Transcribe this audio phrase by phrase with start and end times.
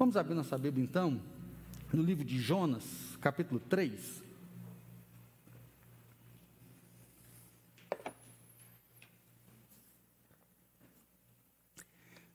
[0.00, 1.20] Vamos abrir nossa Bíblia então,
[1.92, 4.22] no livro de Jonas, capítulo 3.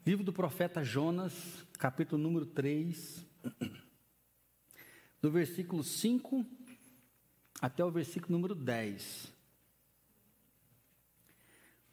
[0.05, 3.25] Livro do profeta Jonas, capítulo número 3,
[5.19, 6.45] do versículo 5
[7.59, 9.33] até o versículo número 10.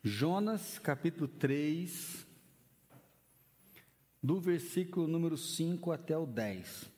[0.04, 2.26] Jonas, capítulo 3,
[4.22, 6.88] do versículo número 5 até o 10.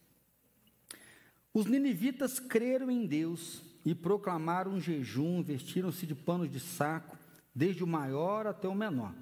[1.55, 7.17] Os ninivitas creram em Deus e proclamaram um jejum, vestiram-se de panos de saco,
[7.55, 9.15] desde o maior até o menor.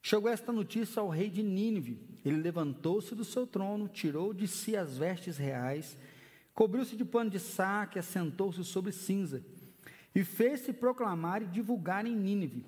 [0.00, 1.98] Chegou esta notícia ao rei de Nínive.
[2.24, 5.96] Ele levantou-se do seu trono, tirou de si as vestes reais,
[6.54, 9.44] cobriu-se de pano de saco e assentou-se sobre cinza.
[10.14, 12.64] E fez-se proclamar e divulgar em Nínive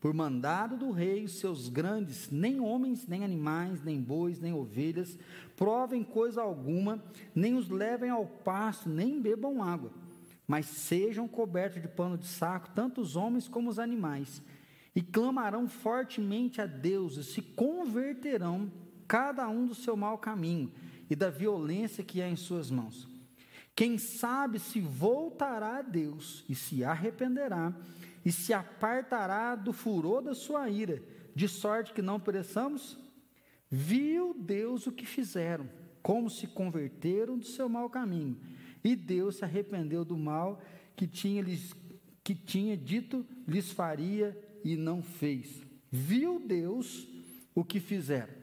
[0.00, 5.18] por mandado do rei, os seus grandes, nem homens, nem animais, nem bois, nem ovelhas,
[5.56, 7.02] provem coisa alguma,
[7.34, 9.90] nem os levem ao pasto, nem bebam água,
[10.46, 14.40] mas sejam cobertos de pano de saco, tanto os homens como os animais,
[14.94, 18.70] e clamarão fortemente a Deus, e se converterão,
[19.06, 20.70] cada um do seu mau caminho
[21.08, 23.08] e da violência que há em suas mãos.
[23.74, 27.72] Quem sabe se voltará a Deus e se arrependerá
[28.28, 31.02] e se apartará do furor da sua ira,
[31.34, 32.98] de sorte que não pereçamos?
[33.70, 35.66] Viu Deus o que fizeram,
[36.02, 38.38] como se converteram do seu mau caminho,
[38.84, 40.60] e Deus se arrependeu do mal
[40.94, 41.74] que tinha, lhes,
[42.22, 45.62] que tinha dito lhes faria e não fez.
[45.90, 47.08] Viu Deus
[47.54, 48.34] o que fizeram.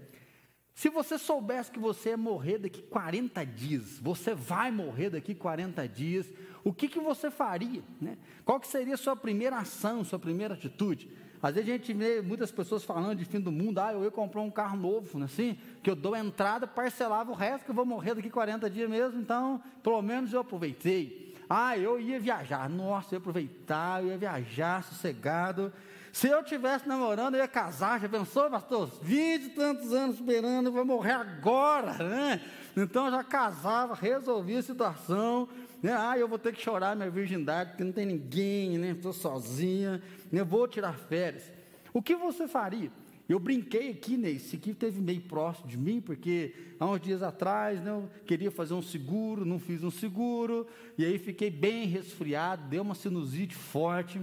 [0.73, 5.88] Se você soubesse que você ia morrer daqui 40 dias, você vai morrer daqui 40
[5.88, 6.25] dias,
[6.66, 7.83] o que, que você faria?
[8.02, 8.17] Né?
[8.44, 11.08] Qual que seria a sua primeira ação, sua primeira atitude?
[11.39, 14.09] Às vezes a gente vê muitas pessoas falando de fim do mundo, ah, eu ia
[14.09, 17.75] comprar um carro novo, né, assim, que eu dou entrada, parcelava o resto, que eu
[17.75, 21.36] vou morrer daqui 40 dias mesmo, então, pelo menos eu aproveitei.
[21.47, 25.71] Ah, eu ia viajar, nossa, eu ia aproveitar, eu ia viajar sossegado.
[26.11, 28.89] Se eu tivesse namorando, eu ia casar, já pensou, pastor?
[29.04, 32.42] Vinte e tantos anos esperando, eu vou morrer agora, né?
[32.75, 35.48] Então eu já casava, resolvia a situação?
[35.92, 38.92] Ah, eu vou ter que chorar minha virgindade, porque não tem ninguém, né?
[38.92, 40.02] Estou sozinha,
[40.32, 40.44] né?
[40.44, 41.52] vou tirar férias.
[41.94, 42.92] O que você faria?
[43.28, 44.30] Eu brinquei aqui, né?
[44.30, 48.52] Esse aqui teve meio próximo de mim, porque há uns dias atrás né, eu queria
[48.52, 53.56] fazer um seguro, não fiz um seguro, e aí fiquei bem resfriado, deu uma sinusite
[53.56, 54.22] forte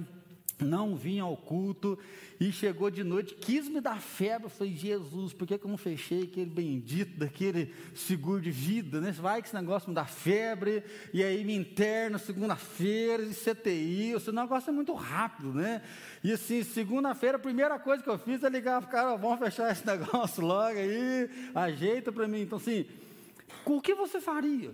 [0.63, 1.99] não vinha ao culto
[2.41, 4.47] e chegou de noite, quis me dar febre.
[4.47, 9.01] Eu falei, Jesus, por que, que eu não fechei aquele bendito daquele seguro de vida?
[9.01, 9.13] Né?
[9.13, 14.13] Vai que esse negócio me dá febre, e aí me interna segunda-feira, CTI.
[14.13, 15.83] Esse negócio é muito rápido, né?
[16.25, 19.39] E assim, segunda-feira, a primeira coisa que eu fiz é ligar para o cara, vamos
[19.39, 22.41] fechar esse negócio logo aí, ajeita para mim.
[22.41, 22.87] Então, assim,
[23.65, 24.73] o que você faria?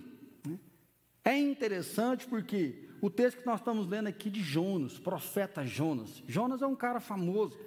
[1.23, 6.23] É interessante porque o texto que nós estamos lendo aqui de Jonas, profeta Jonas.
[6.27, 7.57] Jonas é um cara famoso.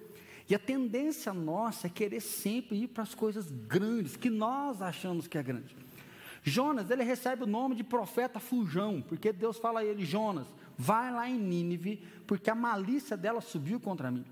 [0.48, 5.26] E a tendência nossa é querer sempre ir para as coisas grandes, que nós achamos
[5.26, 5.74] que é grande.
[6.42, 11.12] Jonas, ele recebe o nome de profeta fujão, porque Deus fala a ele: Jonas, vai
[11.12, 14.24] lá em Nínive, porque a malícia dela subiu contra mim.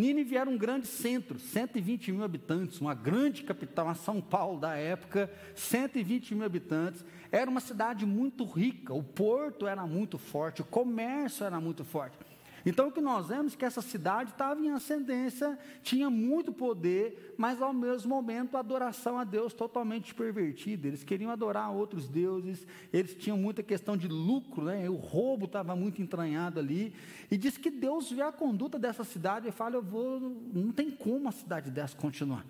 [0.00, 4.74] Nínive era um grande centro, 120 mil habitantes, uma grande capital, a São Paulo da
[4.74, 7.04] época, 120 mil habitantes.
[7.30, 12.16] Era uma cidade muito rica, o porto era muito forte, o comércio era muito forte.
[12.64, 17.34] Então o que nós vemos é que essa cidade estava em ascendência, tinha muito poder,
[17.36, 20.88] mas ao mesmo momento a adoração a Deus totalmente pervertida.
[20.88, 24.88] Eles queriam adorar outros deuses, eles tinham muita questão de lucro, né?
[24.88, 26.92] o roubo estava muito entranhado ali.
[27.30, 30.90] E diz que Deus vê a conduta dessa cidade e fala: Eu vou, não tem
[30.90, 32.44] como a cidade dessa continuar.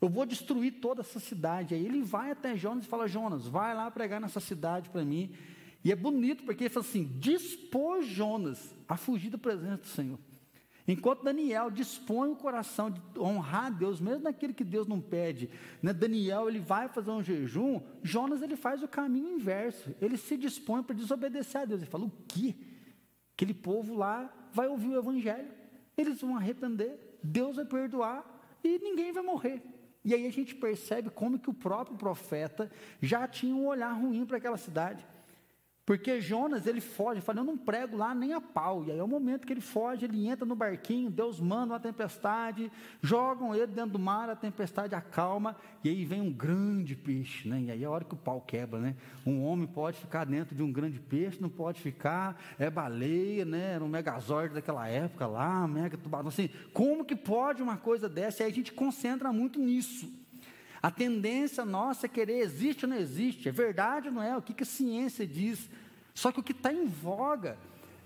[0.00, 1.74] Eu vou destruir toda essa cidade.
[1.74, 5.30] Aí ele vai até Jonas e fala: Jonas, vai lá pregar nessa cidade para mim.
[5.84, 10.18] E é bonito porque ele fala assim: dispôs Jonas a fugir da presença do Senhor.
[10.86, 15.48] Enquanto Daniel dispõe o coração de honrar a Deus, mesmo naquilo que Deus não pede,
[15.80, 15.92] né?
[15.92, 20.82] Daniel ele vai fazer um jejum, Jonas ele faz o caminho inverso, ele se dispõe
[20.82, 21.82] para desobedecer a Deus.
[21.82, 22.54] Ele fala: o quê?
[23.34, 25.50] Aquele povo lá vai ouvir o evangelho,
[25.96, 28.24] eles vão arrepender, Deus vai perdoar
[28.62, 29.62] e ninguém vai morrer.
[30.04, 32.70] E aí a gente percebe como que o próprio profeta
[33.00, 35.06] já tinha um olhar ruim para aquela cidade.
[35.84, 38.84] Porque Jonas, ele foge, fala, eu não prego lá nem a pau.
[38.84, 41.80] E aí é o momento que ele foge, ele entra no barquinho, Deus manda uma
[41.80, 42.70] tempestade,
[43.02, 47.62] jogam ele dentro do mar, a tempestade acalma, e aí vem um grande peixe, né?
[47.62, 48.94] E aí é a hora que o pau quebra, né?
[49.26, 53.72] Um homem pode ficar dentro de um grande peixe, não pode ficar, é baleia, né?
[53.72, 58.42] Era um megazord daquela época lá, mega tubarão, assim, como que pode uma coisa dessa?
[58.42, 60.21] E aí a gente concentra muito nisso.
[60.82, 64.42] A tendência nossa é querer existe ou não existe, é verdade ou não é, o
[64.42, 65.70] que, que a ciência diz.
[66.12, 67.56] Só que o que está em voga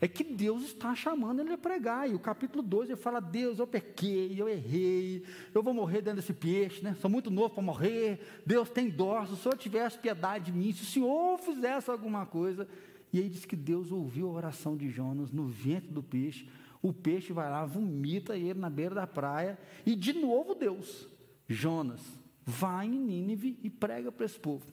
[0.00, 2.08] é que Deus está chamando ele a pregar.
[2.10, 5.24] E o capítulo 12 ele fala: Deus, eu pequei, eu errei,
[5.54, 6.94] eu vou morrer dentro desse peixe, né?
[7.00, 8.20] Sou muito novo para morrer.
[8.44, 9.24] Deus tem dó.
[9.24, 12.68] Se o Senhor tivesse piedade de mim, se o Senhor fizesse alguma coisa.
[13.12, 16.46] E aí diz que Deus ouviu a oração de Jonas no ventre do peixe.
[16.82, 19.58] O peixe vai lá, vomita ele na beira da praia.
[19.86, 21.08] E de novo Deus,
[21.48, 22.02] Jonas,
[22.46, 24.64] vai em Nínive e prega para esse povo.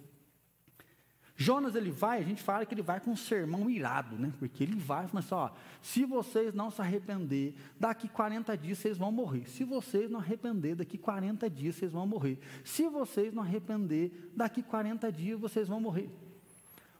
[1.36, 4.32] Jonas ele vai, a gente fala que ele vai com um sermão irado, né?
[4.38, 5.50] Porque ele vai fala assim: ó,
[5.82, 9.50] se vocês não se arrepender, daqui 40 dias vocês vão morrer.
[9.50, 12.38] Se vocês não arrepender, daqui 40 dias vocês vão morrer.
[12.64, 16.08] Se vocês não arrepender, daqui 40 dias vocês vão morrer.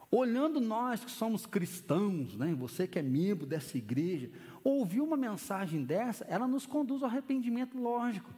[0.10, 2.56] Olhando nós que somos cristãos, né?
[2.56, 4.32] Você que é membro dessa igreja,
[4.64, 8.32] ouvir uma mensagem dessa, ela nos conduz ao arrependimento lógico.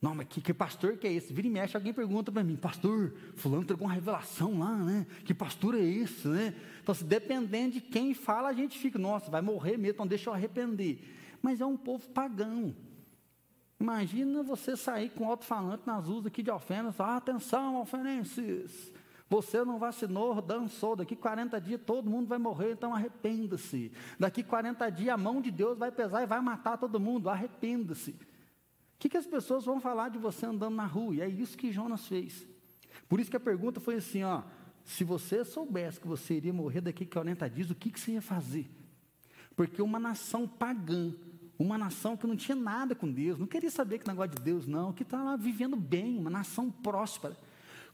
[0.00, 1.32] Não, mas que, que pastor que é esse?
[1.32, 5.06] Vira e mexe, alguém pergunta para mim, pastor, fulano tem alguma revelação lá, né?
[5.24, 6.54] Que pastor é esse, né?
[6.80, 10.30] Então, se dependendo de quem fala, a gente fica, nossa, vai morrer mesmo, então deixa
[10.30, 11.00] eu arrepender.
[11.42, 12.74] Mas é um povo pagão.
[13.80, 18.92] Imagina você sair com alto-falante nas ruas aqui de Alfenas, ah, atenção, alfenenses,
[19.28, 23.92] você não vacinou, dançou, daqui 40 dias todo mundo vai morrer, então arrependa-se.
[24.18, 28.16] Daqui 40 dias a mão de Deus vai pesar e vai matar todo mundo, arrependa-se.
[28.98, 31.14] O que, que as pessoas vão falar de você andando na rua?
[31.14, 32.44] E é isso que Jonas fez.
[33.08, 34.42] Por isso que a pergunta foi assim: ó,
[34.84, 38.12] se você soubesse que você iria morrer daqui a 40 dias, o que, que você
[38.12, 38.68] ia fazer?
[39.54, 41.14] Porque uma nação pagã,
[41.56, 44.66] uma nação que não tinha nada com Deus, não queria saber que negócio de Deus,
[44.66, 47.36] não, que está lá vivendo bem, uma nação próspera.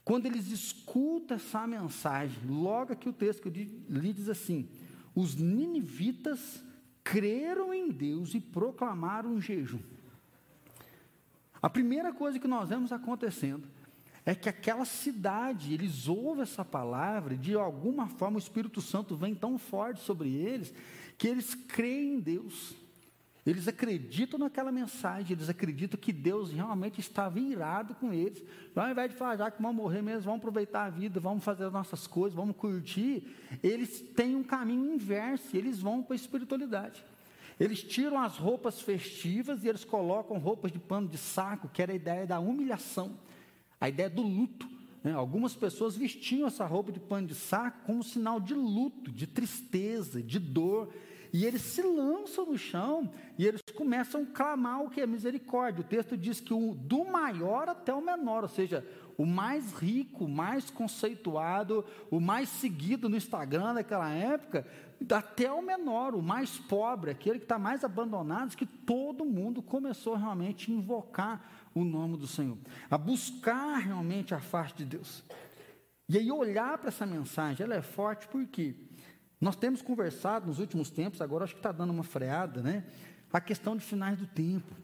[0.07, 4.71] Quando eles escutam essa mensagem, logo aqui o texto que eu li diz assim:
[5.15, 6.65] os ninivitas
[7.03, 9.81] creram em Deus e proclamaram um jejum.
[11.65, 13.67] A primeira coisa que nós vemos acontecendo
[14.23, 19.17] é que aquela cidade, eles ouvem essa palavra, e de alguma forma o Espírito Santo
[19.17, 20.75] vem tão forte sobre eles,
[21.17, 22.75] que eles creem em Deus.
[23.47, 28.43] Eles acreditam naquela mensagem, eles acreditam que Deus realmente estava irado com eles.
[28.77, 31.65] Ao invés de falar, já que vão morrer mesmo, vamos aproveitar a vida, vamos fazer
[31.65, 33.27] as nossas coisas, vamos curtir,
[33.63, 37.03] eles têm um caminho inverso, eles vão para a espiritualidade.
[37.59, 41.93] Eles tiram as roupas festivas e eles colocam roupas de pano de saco, que era
[41.93, 43.19] a ideia da humilhação,
[43.81, 44.69] a ideia do luto.
[45.03, 45.13] Né?
[45.13, 50.23] Algumas pessoas vestiam essa roupa de pano de saco como sinal de luto, de tristeza,
[50.23, 50.93] de dor.
[51.33, 55.81] E eles se lançam no chão e eles começam a clamar o que é misericórdia.
[55.81, 58.87] O texto diz que o, do maior até o menor, ou seja,
[59.19, 64.67] o mais rico, o mais conceituado, o mais seguido no Instagram daquela época,
[65.11, 70.15] até o menor, o mais pobre, aquele que está mais abandonado, que todo mundo começou
[70.15, 72.57] realmente a invocar o nome do Senhor,
[72.91, 75.25] a buscar realmente a face de Deus.
[76.09, 78.75] E aí olhar para essa mensagem, ela é forte porque
[79.41, 82.85] nós temos conversado nos últimos tempos, agora acho que está dando uma freada, né?
[83.33, 84.84] A questão de finais do tempo.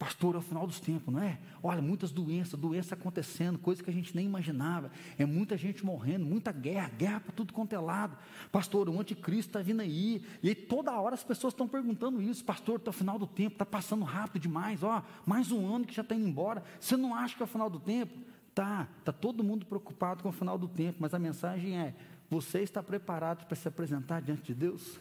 [0.00, 1.38] Pastor, é o final dos tempos, não é?
[1.62, 4.90] Olha, muitas doenças, doença acontecendo, coisas que a gente nem imaginava.
[5.18, 8.16] É muita gente morrendo, muita guerra, guerra para tudo quanto é lado.
[8.50, 10.24] Pastor, o anticristo está vindo aí.
[10.42, 12.42] E aí toda hora as pessoas estão perguntando isso.
[12.42, 14.82] Pastor, está o final do tempo, está passando rápido demais.
[14.82, 16.64] Ó, mais um ano que já está indo embora.
[16.80, 18.14] Você não acha que é o final do tempo?
[18.54, 21.94] Tá, está todo mundo preocupado com o final do tempo, mas a mensagem é:
[22.30, 24.98] você está preparado para se apresentar diante de Deus?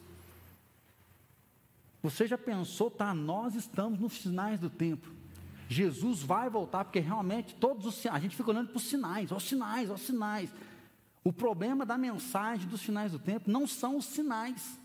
[2.02, 3.14] Você já pensou, tá?
[3.14, 5.12] Nós estamos nos sinais do tempo.
[5.68, 9.44] Jesus vai voltar, porque realmente todos os a gente fica olhando para os sinais, os
[9.44, 10.52] sinais, os sinais.
[11.24, 14.80] O problema da mensagem dos finais do tempo não são os sinais.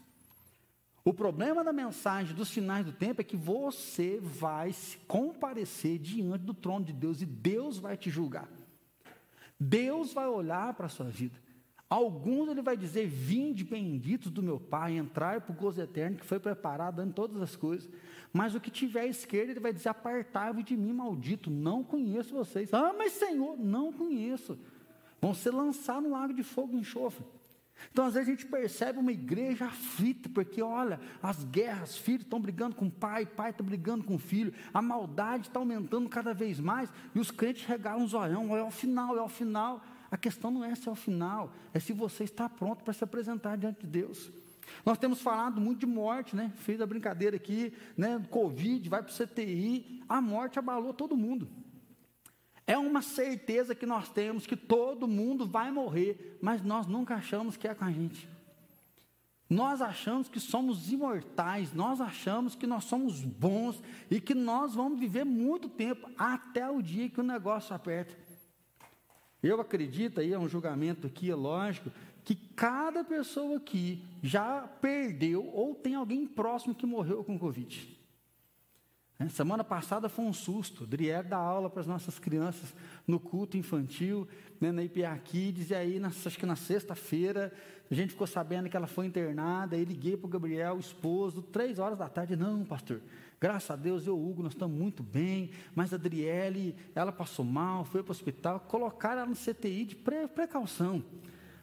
[1.04, 6.44] O problema da mensagem dos finais do tempo é que você vai se comparecer diante
[6.44, 8.48] do trono de Deus e Deus vai te julgar.
[9.60, 11.43] Deus vai olhar para a sua vida.
[11.94, 16.26] Alguns ele vai dizer: Vinde benditos do meu Pai, entrai para o gozo eterno que
[16.26, 17.88] foi preparado dando todas as coisas.
[18.32, 22.34] Mas o que tiver à esquerda, ele vai dizer: Apartai-vos de mim, maldito, não conheço
[22.34, 22.74] vocês.
[22.74, 24.58] Ah, mas Senhor, não conheço.
[25.20, 27.24] Vão ser lançados no lago de fogo e enxofre.
[27.92, 32.40] Então, às vezes, a gente percebe uma igreja aflita, porque olha, as guerras, filhos estão
[32.40, 36.34] brigando com o pai, pai está brigando com o filho, a maldade está aumentando cada
[36.34, 39.80] vez mais, e os crentes regalam os olhão, é o final, é o final.
[40.14, 43.02] A questão não é se é o final, é se você está pronto para se
[43.02, 44.30] apresentar diante de Deus.
[44.86, 46.52] Nós temos falado muito de morte, né?
[46.58, 48.24] Fiz a brincadeira aqui, né?
[48.30, 50.04] Covid, vai para o CTI.
[50.08, 51.48] A morte abalou todo mundo.
[52.64, 57.56] É uma certeza que nós temos que todo mundo vai morrer, mas nós nunca achamos
[57.56, 58.28] que é com a gente.
[59.50, 65.00] Nós achamos que somos imortais, nós achamos que nós somos bons e que nós vamos
[65.00, 68.23] viver muito tempo, até o dia que o negócio aperta.
[69.44, 71.90] Eu acredito, aí é um julgamento aqui, é lógico,
[72.24, 77.94] que cada pessoa aqui já perdeu ou tem alguém próximo que morreu com Covid.
[79.18, 80.86] É, semana passada foi um susto.
[80.86, 82.74] Drier dá aula para as nossas crianças
[83.06, 84.26] no culto infantil,
[84.58, 87.52] né, na IPA Kids, e aí, na, acho que na sexta-feira,
[87.90, 91.42] a gente ficou sabendo que ela foi internada, aí liguei para o Gabriel, o esposo,
[91.42, 93.00] três horas da tarde, não, pastor,
[93.44, 97.84] graças a Deus, eu Hugo, nós estamos muito bem, mas a Adriele, ela passou mal,
[97.84, 101.04] foi para o hospital, colocaram ela no CTI de precaução.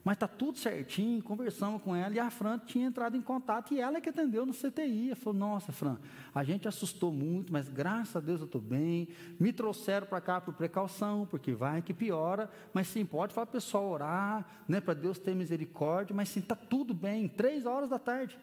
[0.03, 3.81] Mas está tudo certinho, conversamos com ela, e a Fran tinha entrado em contato, e
[3.81, 5.07] ela que atendeu no CTI.
[5.07, 5.97] Ela falou, nossa, Fran,
[6.35, 9.07] a gente assustou muito, mas graças a Deus eu estou bem.
[9.39, 13.57] Me trouxeram para cá por precaução, porque vai que piora, mas sim, pode falar para
[13.57, 17.89] o pessoal orar, né, para Deus ter misericórdia, mas sim, está tudo bem, três horas
[17.89, 18.37] da tarde.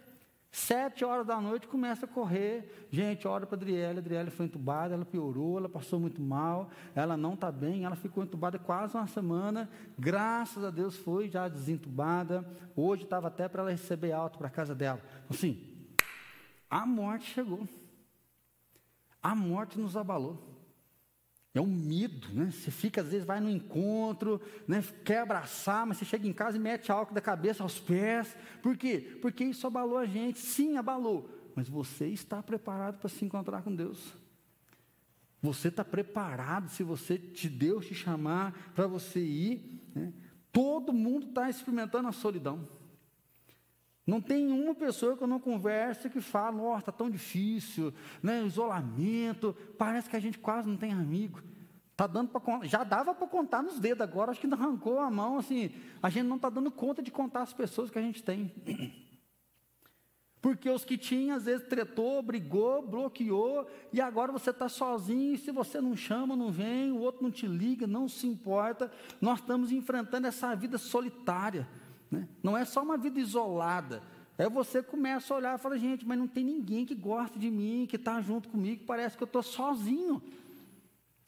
[0.50, 2.88] Sete horas da noite começa a correr.
[2.90, 3.98] Gente, ora para a Adriele.
[3.98, 7.96] A Adriele foi entubada, ela piorou, ela passou muito mal, ela não está bem, ela
[7.96, 9.68] ficou entubada quase uma semana.
[9.98, 12.48] Graças a Deus foi já desentubada.
[12.74, 15.00] Hoje estava até para ela receber alto para a casa dela.
[15.28, 15.76] Assim,
[16.70, 17.68] a morte chegou.
[19.22, 20.57] A morte nos abalou.
[21.58, 22.52] É um medo, né?
[22.52, 24.80] Você fica, às vezes, vai no encontro, né?
[25.04, 28.36] quer abraçar, mas você chega em casa e mete álcool da cabeça aos pés.
[28.62, 29.18] Por quê?
[29.20, 30.38] Porque isso abalou a gente.
[30.38, 31.28] Sim, abalou.
[31.56, 34.14] Mas você está preparado para se encontrar com Deus.
[35.42, 39.82] Você está preparado, se você te Deus te chamar para você ir.
[39.92, 40.12] Né?
[40.52, 42.68] Todo mundo está experimentando a solidão.
[44.08, 48.42] Não tem uma pessoa que eu não converse que fala, nossa, está tão difícil, né,
[48.42, 51.42] isolamento, parece que a gente quase não tem amigo.
[51.94, 55.36] Tá dando para já dava para contar nos dedos, agora acho que arrancou a mão,
[55.36, 55.70] assim,
[56.02, 58.50] a gente não está dando conta de contar as pessoas que a gente tem.
[60.40, 65.38] Porque os que tinham, às vezes, tretou, brigou, bloqueou, e agora você está sozinho, e
[65.38, 68.90] se você não chama, não vem, o outro não te liga, não se importa.
[69.20, 71.68] Nós estamos enfrentando essa vida solitária.
[72.10, 72.28] Né?
[72.42, 74.02] Não é só uma vida isolada.
[74.38, 77.50] Aí você começa a olhar e fala, gente, mas não tem ninguém que gosta de
[77.50, 80.22] mim, que está junto comigo, parece que eu estou sozinho.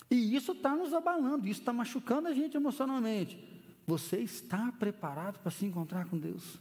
[0.08, 3.38] E isso está nos abalando, isso está machucando a gente emocionalmente.
[3.86, 6.58] Você está preparado para se encontrar com Deus?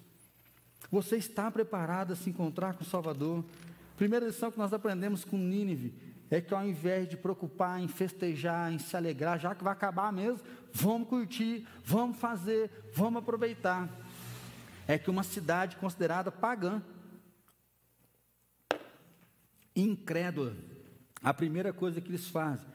[0.92, 3.46] Você está preparado a se encontrar com o Salvador?
[3.96, 5.94] Primeira lição que nós aprendemos com Nínive
[6.32, 10.12] é que ao invés de preocupar em festejar, em se alegrar, já que vai acabar
[10.12, 10.40] mesmo,
[10.72, 13.90] vamos curtir, vamos fazer, vamos aproveitar
[14.90, 16.82] é que uma cidade considerada pagã,
[19.76, 20.58] incrédula,
[21.22, 22.68] a primeira coisa que eles fazem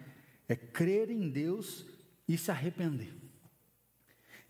[0.49, 1.85] é crer em Deus
[2.29, 3.13] e se arrepender.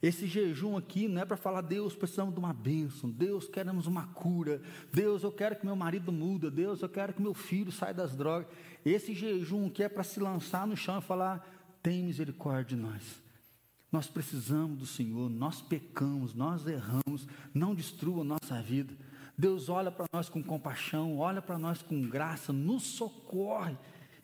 [0.02, 4.08] Esse jejum aqui não é para falar, Deus, precisamos de uma bênção, Deus, queremos uma
[4.08, 4.60] cura,
[4.92, 8.14] Deus, eu quero que meu marido muda, Deus, eu quero que meu filho saia das
[8.14, 8.46] drogas.
[8.84, 11.48] Esse jejum que é para se lançar no chão e falar,
[11.82, 13.23] tem misericórdia de nós.
[13.94, 18.92] Nós precisamos do Senhor, nós pecamos, nós erramos, não destrua a nossa vida.
[19.38, 23.76] Deus olha para nós com compaixão, olha para nós com graça, nos socorre.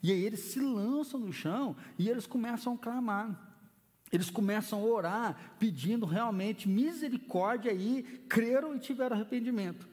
[0.03, 3.63] E aí eles se lançam no chão e eles começam a clamar.
[4.11, 9.87] Eles começam a orar, pedindo realmente misericórdia e creram e tiveram arrependimento.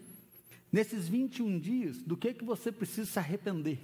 [0.73, 3.78] Nesses 21 dias, do que que você precisa se arrepender?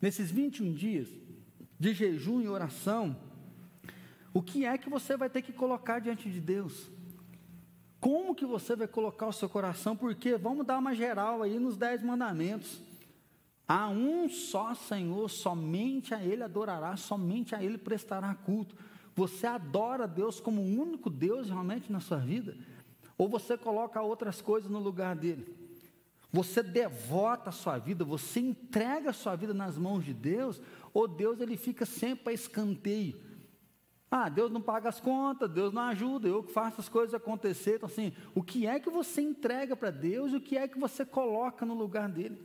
[0.00, 1.08] Nesses 21 dias
[1.78, 3.28] de jejum e oração,
[4.32, 6.90] o que é que você vai ter que colocar diante de Deus?
[8.00, 9.96] Como que você vai colocar o seu coração?
[9.96, 12.80] Porque vamos dar uma geral aí nos dez mandamentos.
[13.68, 18.74] Há um só Senhor, somente a Ele adorará, somente a Ele prestará culto.
[19.14, 22.56] Você adora Deus como o único Deus realmente na sua vida?
[23.18, 25.54] Ou você coloca outras coisas no lugar dele?
[26.32, 30.60] Você devota a sua vida, você entrega a sua vida nas mãos de Deus,
[30.94, 33.20] ou Deus ele fica sempre a escanteio?
[34.10, 37.76] Ah, Deus não paga as contas, Deus não ajuda, eu que faço as coisas acontecer.
[37.76, 40.78] Então, assim, o que é que você entrega para Deus e o que é que
[40.78, 42.36] você coloca no lugar dele?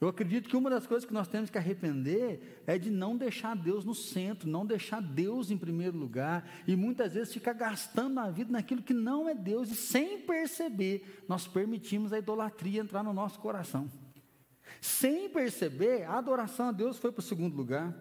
[0.00, 3.54] Eu acredito que uma das coisas que nós temos que arrepender é de não deixar
[3.54, 8.30] Deus no centro, não deixar Deus em primeiro lugar, e muitas vezes ficar gastando a
[8.30, 13.12] vida naquilo que não é Deus, e sem perceber, nós permitimos a idolatria entrar no
[13.12, 13.90] nosso coração.
[14.80, 17.94] Sem perceber, a adoração a Deus foi para o segundo lugar.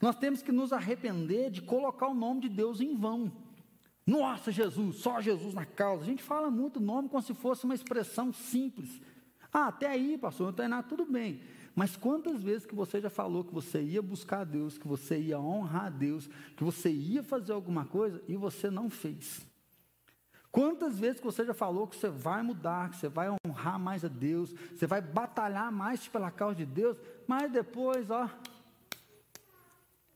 [0.00, 3.30] Nós temos que nos arrepender de colocar o nome de Deus em vão.
[4.06, 6.02] Nossa, Jesus, só Jesus na causa.
[6.02, 9.00] A gente fala muito o nome como se fosse uma expressão simples.
[9.52, 11.40] Ah, até aí, pastor, não tem nada, tudo bem.
[11.74, 15.18] Mas quantas vezes que você já falou que você ia buscar a Deus, que você
[15.18, 19.46] ia honrar a Deus, que você ia fazer alguma coisa e você não fez?
[20.50, 24.04] Quantas vezes que você já falou que você vai mudar, que você vai honrar mais
[24.04, 28.28] a Deus, você vai batalhar mais pela causa de Deus, mas depois, ó,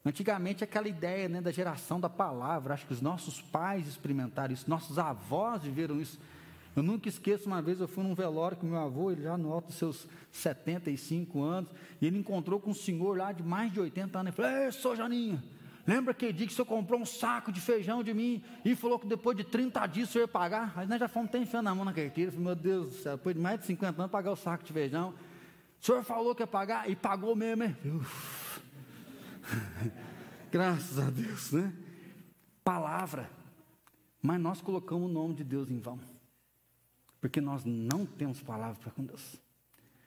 [0.06, 4.68] Antigamente, aquela ideia né, da geração da palavra, acho que os nossos pais experimentaram isso,
[4.68, 6.20] nossos avós viveram isso.
[6.76, 9.50] Eu nunca esqueço, uma vez eu fui num velório com meu avô, ele já no
[9.50, 11.70] alto dos seus 75 anos,
[12.02, 14.72] e ele encontrou com um senhor lá de mais de 80 anos, e falou, Ei,
[14.72, 15.42] sou Janinha,
[15.86, 18.98] lembra aquele dia que o senhor comprou um saco de feijão de mim, e falou
[18.98, 20.74] que depois de 30 dias o senhor ia pagar?
[20.76, 23.16] Aí nós já fomos até enfiando a mão na carteira, falei, meu Deus do céu,
[23.16, 25.14] depois de mais de 50 anos, pagar o saco de feijão.
[25.80, 27.76] O senhor falou que ia pagar, e pagou mesmo, hein?
[30.50, 31.72] Graças a Deus, né?
[32.62, 33.30] Palavra.
[34.22, 35.98] Mas nós colocamos o nome de Deus em vão.
[37.20, 39.40] Porque nós não temos palavra para com Deus.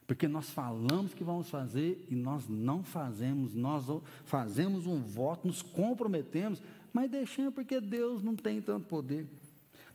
[0.08, 3.54] Porque nós falamos que vamos fazer e nós não fazemos.
[3.54, 3.86] Nós
[4.24, 6.62] fazemos um voto, nos comprometemos,
[6.94, 9.28] mas deixamos porque Deus não tem tanto poder.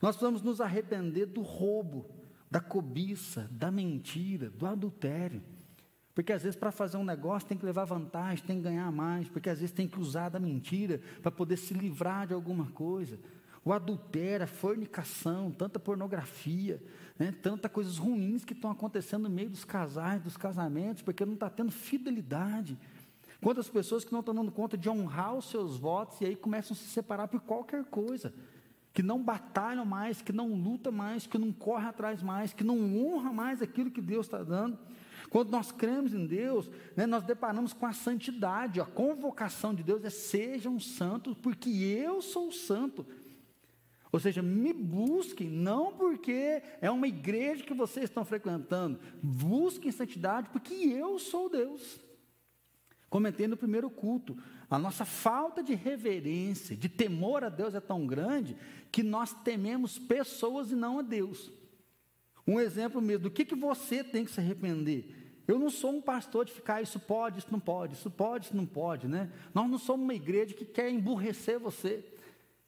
[0.00, 2.04] Nós precisamos nos arrepender do roubo,
[2.50, 5.42] da cobiça, da mentira, do adultério.
[6.14, 9.28] Porque às vezes para fazer um negócio tem que levar vantagem, tem que ganhar mais,
[9.28, 13.18] porque às vezes tem que usar da mentira para poder se livrar de alguma coisa.
[13.64, 16.82] O adultério, a fornicação, tanta pornografia,
[17.18, 21.34] né, tantas coisas ruins que estão acontecendo no meio dos casais, dos casamentos, porque não
[21.34, 22.76] está tendo fidelidade.
[23.40, 26.74] Quantas pessoas que não estão dando conta de honrar os seus votos e aí começam
[26.74, 28.34] a se separar por qualquer coisa,
[28.92, 32.98] que não batalham mais, que não lutam mais, que não correm atrás mais, que não
[32.98, 34.78] honra mais aquilo que Deus está dando.
[35.32, 40.04] Quando nós cremos em Deus, né, nós deparamos com a santidade, a convocação de Deus
[40.04, 43.06] é sejam santos, porque eu sou santo.
[44.12, 50.50] Ou seja, me busquem, não porque é uma igreja que vocês estão frequentando, busquem santidade,
[50.50, 51.98] porque eu sou Deus.
[53.08, 54.36] Comentei no primeiro culto,
[54.68, 58.54] a nossa falta de reverência, de temor a Deus é tão grande,
[58.90, 61.50] que nós tememos pessoas e não a Deus.
[62.46, 65.21] Um exemplo mesmo, do que, que você tem que se arrepender?
[65.52, 68.56] Eu não sou um pastor de ficar, isso pode, isso não pode, isso pode, isso
[68.56, 69.30] não pode, né?
[69.52, 72.02] Nós não somos uma igreja que quer emburrecer você.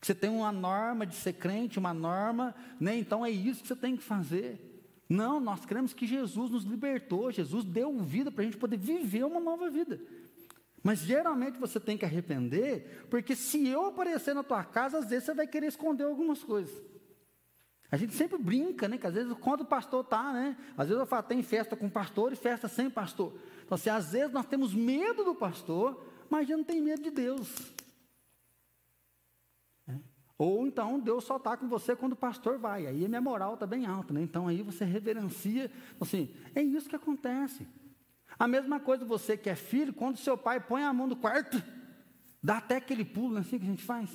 [0.02, 2.94] Você tem uma norma de ser crente, uma norma, né?
[2.94, 4.60] então é isso que você tem que fazer.
[5.08, 9.24] Não, nós cremos que Jesus nos libertou, Jesus deu vida para a gente poder viver
[9.24, 9.98] uma nova vida.
[10.82, 15.24] Mas geralmente você tem que arrepender, porque se eu aparecer na tua casa, às vezes
[15.24, 16.78] você vai querer esconder algumas coisas.
[17.90, 18.98] A gente sempre brinca, né?
[18.98, 20.56] Que às vezes quando o pastor está, né?
[20.76, 23.32] Às vezes eu falo, tem festa com pastor e festa sem pastor.
[23.64, 27.10] Então, assim, às vezes nós temos medo do pastor, mas gente não tem medo de
[27.10, 27.74] Deus.
[30.36, 32.86] Ou então Deus só está com você quando o pastor vai.
[32.86, 34.20] Aí a minha moral está bem alta, né?
[34.22, 35.70] Então aí você reverencia.
[36.00, 37.66] Assim, é isso que acontece.
[38.38, 41.62] A mesma coisa você que é filho, quando seu pai põe a mão no quarto,
[42.42, 44.10] dá até aquele pulo, não é assim que a gente faz?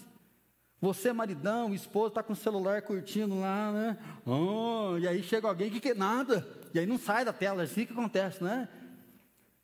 [0.81, 3.97] Você, maridão, esposo, está com o celular curtindo lá, né?
[4.25, 7.65] Oh, e aí chega alguém que quer nada, e aí não sai da tela, é
[7.65, 8.69] assim que acontece, né?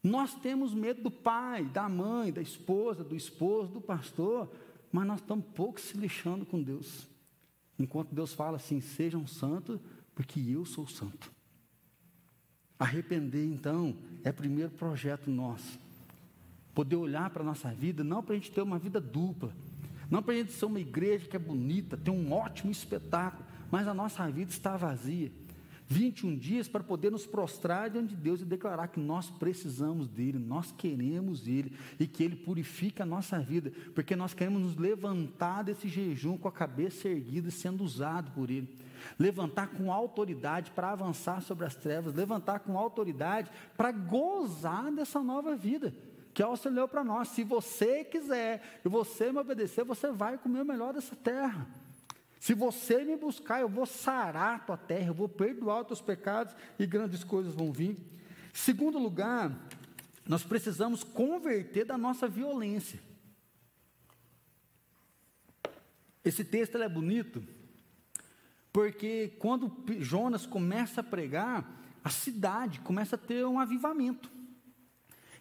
[0.04, 4.52] Nós temos medo do pai, da mãe, da esposa, do esposo, do pastor,
[4.92, 7.08] mas nós estamos pouco se lixando com Deus.
[7.80, 9.80] Enquanto Deus fala assim: sejam santos,
[10.14, 11.32] porque eu sou santo.
[12.78, 15.80] Arrepender, então, é primeiro projeto nosso.
[16.74, 19.54] Poder olhar para a nossa vida, não para a gente ter uma vida dupla,
[20.10, 23.88] não para a gente ser uma igreja que é bonita, ter um ótimo espetáculo, mas
[23.88, 25.32] a nossa vida está vazia.
[25.88, 30.40] 21 dias para poder nos prostrar diante de Deus e declarar que nós precisamos dele,
[30.40, 35.64] nós queremos ele e que ele purifica a nossa vida, porque nós queremos nos levantar
[35.64, 38.68] desse jejum com a cabeça erguida, sendo usado por ele.
[39.20, 45.56] Levantar com autoridade para avançar sobre as trevas, levantar com autoridade para gozar dessa nova
[45.56, 45.94] vida
[46.36, 47.30] que auxiliou para nós.
[47.30, 51.66] Se você quiser e você me obedecer, você vai comer o melhor dessa terra.
[52.42, 56.02] Se você me buscar, eu vou sarar a tua terra, eu vou perdoar os teus
[56.02, 57.98] pecados e grandes coisas vão vir.
[58.54, 59.50] Segundo lugar,
[60.28, 63.00] nós precisamos converter da nossa violência.
[66.24, 67.42] Esse texto é bonito,
[68.74, 74.35] porque quando Jonas começa a pregar, a cidade começa a ter um avivamento.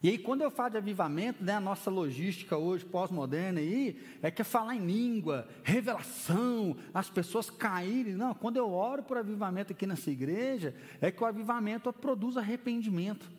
[0.05, 4.31] E aí, quando eu falo de avivamento, né, a nossa logística hoje, pós-moderna, aí, é
[4.31, 8.13] que é falar em língua, revelação, as pessoas caírem.
[8.13, 13.31] Não, quando eu oro por avivamento aqui nessa igreja, é que o avivamento produz arrependimento.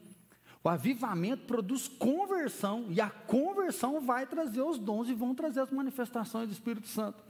[0.63, 5.69] O avivamento produz conversão, e a conversão vai trazer os dons e vão trazer as
[5.69, 7.23] manifestações do Espírito Santo.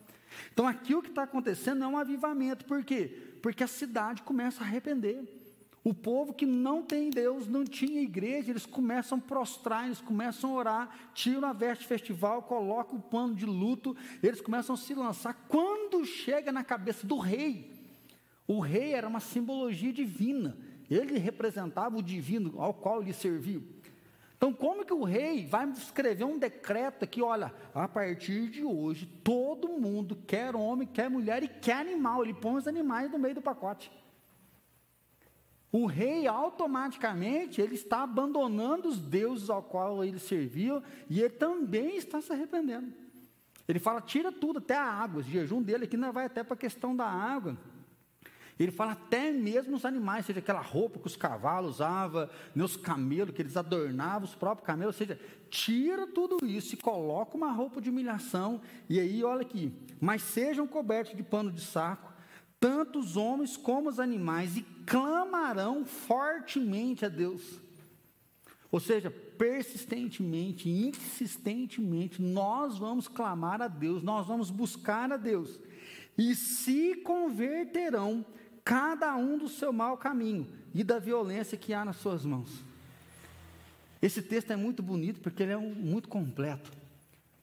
[0.53, 3.33] Então, aqui o que está acontecendo é um avivamento, por quê?
[3.41, 5.34] Porque a cidade começa a arrepender.
[5.85, 10.49] O povo que não tem Deus, não tinha igreja, eles começam a prostrar, eles começam
[10.49, 14.95] a orar, tiram a veste festival, colocam o pano de luto, eles começam a se
[14.95, 15.45] lançar.
[15.47, 17.71] Quando chega na cabeça do rei,
[18.47, 20.57] o rei era uma simbologia divina,
[20.89, 23.61] ele representava o divino ao qual ele serviu.
[24.35, 29.05] Então, como que o rei vai escrever um decreto que, olha, a partir de hoje,
[29.23, 33.35] todo mundo, quer homem, quer mulher e quer animal, ele põe os animais no meio
[33.35, 33.91] do pacote.
[35.75, 41.97] O rei automaticamente ele está abandonando os deuses ao qual ele serviu e ele também
[41.97, 42.93] está se arrependendo.
[43.67, 45.19] Ele fala: tira tudo, até a água.
[45.19, 47.57] O jejum dele aqui não vai até para a questão da água.
[48.57, 53.35] Ele fala até mesmo os animais, seja aquela roupa que os cavalos usavam, meus camelos,
[53.35, 57.81] que eles adornavam os próprios camelos, ou seja, tira tudo isso e coloca uma roupa
[57.81, 62.14] de humilhação, e aí olha aqui, mas sejam cobertos de pano de saco,
[62.65, 67.59] tanto os homens como os animais, e clamarão fortemente a Deus.
[68.71, 75.59] Ou seja, persistentemente, insistentemente, nós vamos clamar a Deus, nós vamos buscar a Deus,
[76.17, 78.25] e se converterão
[78.63, 82.63] cada um do seu mau caminho e da violência que há nas suas mãos.
[84.01, 86.71] Esse texto é muito bonito porque ele é um, muito completo.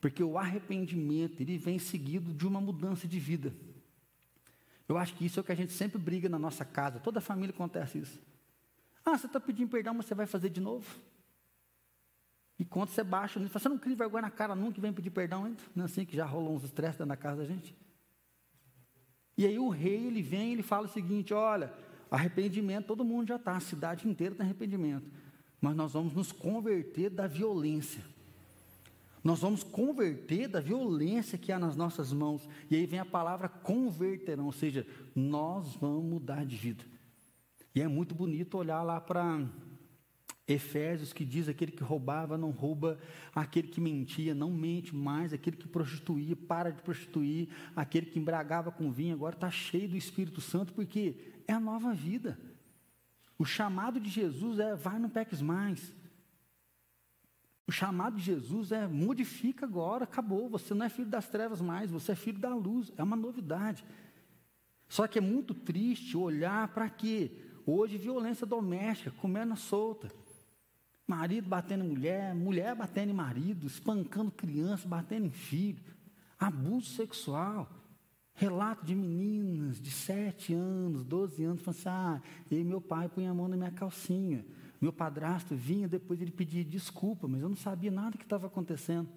[0.01, 3.53] Porque o arrependimento, ele vem seguido de uma mudança de vida.
[4.93, 7.01] Eu acho que isso é o que a gente sempre briga na nossa casa.
[7.01, 8.21] Toda família acontece isso.
[9.03, 10.87] Ah, você está pedindo perdão, mas você vai fazer de novo?
[12.59, 15.47] E quando você baixa nisso, você não cria vergonha na cara nunca vem pedir perdão
[15.47, 15.63] ainda?
[15.75, 17.75] Não é assim que já rolou uns estresses dentro da casa da gente?
[19.35, 21.73] E aí o rei, ele vem ele fala o seguinte, olha,
[22.11, 25.11] arrependimento, todo mundo já está, a cidade inteira tem arrependimento.
[25.59, 28.05] Mas nós vamos nos converter da violência.
[29.23, 32.49] Nós vamos converter da violência que há nas nossas mãos.
[32.71, 36.85] E aí vem a palavra converterão, ou seja, nós vamos mudar de vida.
[37.75, 39.47] E é muito bonito olhar lá para
[40.47, 42.99] Efésios que diz: aquele que roubava não rouba,
[43.35, 48.73] aquele que mentia não mente mais, aquele que prostituía para de prostituir, aquele que embragava
[48.73, 52.39] com vinho agora está cheio do Espírito Santo, porque é a nova vida.
[53.39, 55.95] O chamado de Jesus é: vai, não peques mais.
[57.67, 60.49] O chamado de Jesus é: modifica agora, acabou.
[60.51, 62.93] Você não é filho das trevas mais, você é filho da luz.
[62.97, 63.85] É uma novidade.
[64.89, 67.31] Só que é muito triste olhar para quê?
[67.65, 70.11] Hoje, violência doméstica, comendo solta.
[71.07, 75.83] Marido batendo em mulher, mulher batendo em marido, espancando criança, batendo em filho,
[76.39, 77.71] abuso sexual.
[78.35, 83.31] Relato de meninas de 7 anos, 12 anos, falando assim: ah, e meu pai punha
[83.31, 84.45] a mão na minha calcinha.
[84.83, 89.09] Meu padrasto vinha, depois ele pedia desculpa, mas eu não sabia nada que estava acontecendo.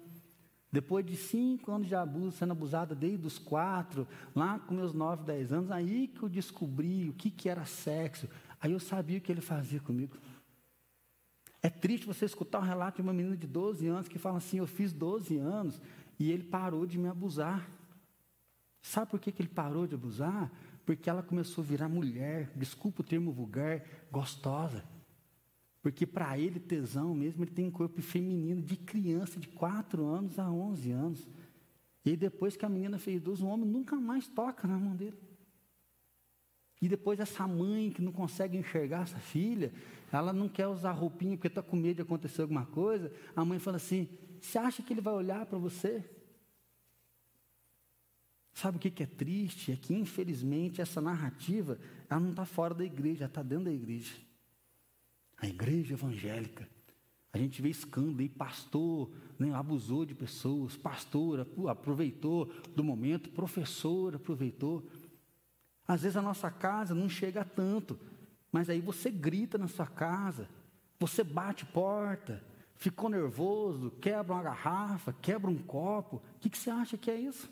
[0.70, 5.24] Depois de cinco anos de abuso, sendo abusada desde os quatro, lá com meus nove,
[5.24, 8.28] dez anos, aí que eu descobri o que, que era sexo.
[8.60, 10.16] Aí eu sabia o que ele fazia comigo.
[11.60, 14.58] É triste você escutar um relato de uma menina de 12 anos que fala assim:
[14.58, 15.80] Eu fiz 12 anos
[16.16, 17.68] e ele parou de me abusar.
[18.80, 20.48] Sabe por que, que ele parou de abusar?
[20.84, 24.84] Porque ela começou a virar mulher, desculpa o termo vulgar, gostosa.
[25.86, 30.36] Porque para ele, tesão mesmo, ele tem um corpo feminino de criança de 4 anos
[30.36, 31.28] a 11 anos.
[32.04, 35.16] E depois que a menina fez 12, o homem nunca mais toca na mão dele.
[36.82, 39.72] E depois essa mãe que não consegue enxergar essa filha,
[40.10, 43.12] ela não quer usar roupinha porque está com medo de acontecer alguma coisa.
[43.36, 44.08] A mãe fala assim:
[44.40, 46.04] Você acha que ele vai olhar para você?
[48.54, 49.70] Sabe o que, é triste?
[49.70, 51.78] É que, infelizmente, essa narrativa
[52.10, 54.25] ela não está fora da igreja, está dentro da igreja.
[55.38, 56.68] A igreja evangélica.
[57.32, 64.14] A gente vê escândalo aí, pastor né, abusou de pessoas, pastor aproveitou do momento, professor
[64.14, 64.88] aproveitou.
[65.86, 67.98] Às vezes a nossa casa não chega tanto,
[68.50, 70.48] mas aí você grita na sua casa,
[70.98, 72.42] você bate porta,
[72.76, 76.16] ficou nervoso, quebra uma garrafa, quebra um copo.
[76.16, 77.50] O que, que você acha que é isso?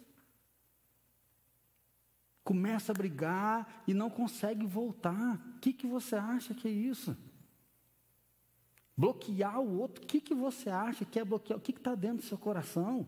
[2.43, 5.37] Começa a brigar e não consegue voltar.
[5.57, 7.17] O que, que você acha que é isso?
[8.97, 11.59] Bloquear o outro, o que, que você acha que é bloquear?
[11.59, 13.07] O que está dentro do seu coração?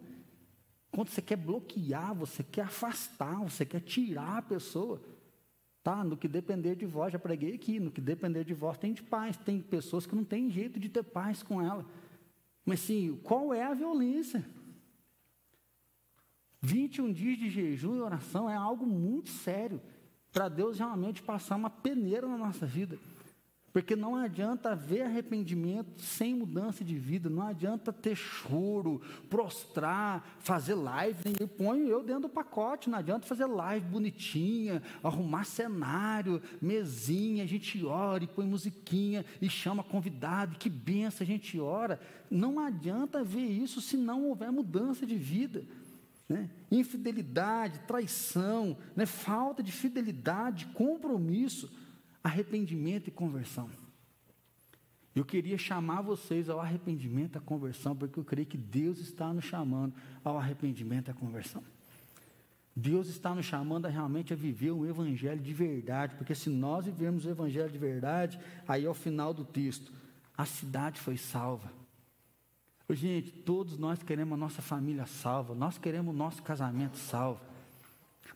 [0.90, 5.00] Quando você quer bloquear, você quer afastar, você quer tirar a pessoa.
[5.82, 6.02] Tá?
[6.02, 9.02] No que depender de vós, já preguei aqui, no que depender de vós, tem de
[9.02, 9.36] paz.
[9.36, 11.86] Tem pessoas que não têm jeito de ter paz com ela.
[12.64, 14.44] Mas sim, qual é a violência?
[16.60, 19.80] 21 dias de jejum e oração é algo muito sério
[20.32, 22.98] para Deus realmente passar uma peneira na nossa vida.
[23.76, 30.74] Porque não adianta haver arrependimento sem mudança de vida, não adianta ter choro, prostrar, fazer
[30.74, 31.18] live.
[31.38, 37.46] Eu ponho eu dentro do pacote, não adianta fazer live bonitinha, arrumar cenário, mesinha, a
[37.46, 42.00] gente ora e põe musiquinha e chama convidado, que benção, a gente ora.
[42.30, 45.66] Não adianta ver isso se não houver mudança de vida.
[46.26, 46.48] Né?
[46.70, 49.04] Infidelidade, traição, né?
[49.04, 51.70] falta de fidelidade, compromisso
[52.26, 53.70] arrependimento e conversão.
[55.14, 59.44] Eu queria chamar vocês ao arrependimento, à conversão, porque eu creio que Deus está nos
[59.44, 61.62] chamando ao arrependimento, à conversão.
[62.74, 66.84] Deus está nos chamando a realmente a viver um evangelho de verdade, porque se nós
[66.84, 69.90] vivermos o evangelho de verdade, aí ao final do texto,
[70.36, 71.72] a cidade foi salva.
[72.90, 77.40] Gente, todos nós queremos a nossa família salva, nós queremos o nosso casamento salvo,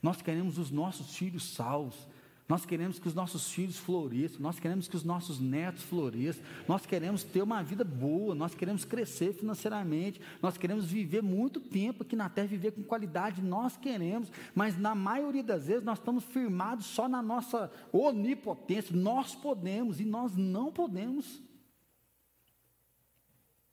[0.03, 2.09] nós queremos os nossos filhos salvos,
[2.51, 6.85] nós queremos que os nossos filhos floresçam, nós queremos que os nossos netos floresçam, nós
[6.85, 12.17] queremos ter uma vida boa, nós queremos crescer financeiramente, nós queremos viver muito tempo aqui
[12.17, 16.87] na terra, viver com qualidade, nós queremos, mas na maioria das vezes nós estamos firmados
[16.87, 21.41] só na nossa onipotência, nós podemos e nós não podemos.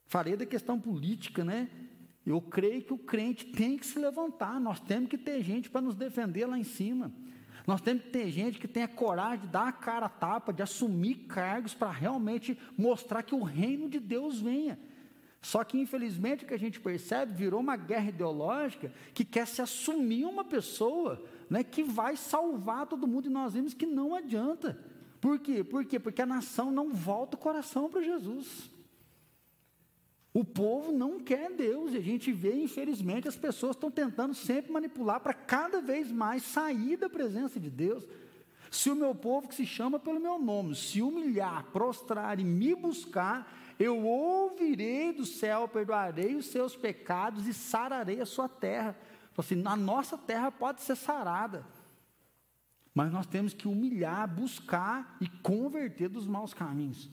[0.06, 1.68] Falei da questão política, né?
[2.24, 5.80] Eu creio que o crente tem que se levantar, nós temos que ter gente para
[5.80, 7.12] nos defender lá em cima.
[7.68, 10.62] Nós temos que ter gente que tenha coragem de dar a cara a tapa, de
[10.62, 14.80] assumir cargos para realmente mostrar que o reino de Deus venha.
[15.42, 19.60] Só que, infelizmente, o que a gente percebe virou uma guerra ideológica que quer se
[19.60, 24.82] assumir uma pessoa né, que vai salvar todo mundo, e nós vimos que não adianta.
[25.20, 25.62] Por quê?
[25.62, 25.98] Por quê?
[26.00, 28.70] Porque a nação não volta o coração para Jesus.
[30.38, 34.70] O povo não quer Deus, e a gente vê, infelizmente, as pessoas estão tentando sempre
[34.70, 38.06] manipular para cada vez mais sair da presença de Deus.
[38.70, 42.72] Se o meu povo, que se chama pelo meu nome, se humilhar, prostrar e me
[42.72, 48.96] buscar, eu ouvirei do céu, perdoarei os seus pecados e sararei a sua terra.
[49.36, 51.66] Assim, a nossa terra pode ser sarada,
[52.94, 57.10] mas nós temos que humilhar, buscar e converter dos maus caminhos.